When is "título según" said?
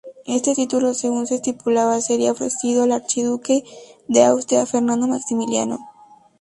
0.55-1.27